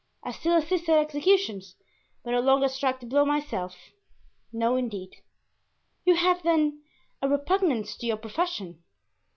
[0.23, 1.75] I still assist at executions,
[2.23, 5.17] but no longer strike the blow myself—no, indeed."
[6.05, 6.81] "You have, then,
[7.21, 8.81] a repugnance to your profession?"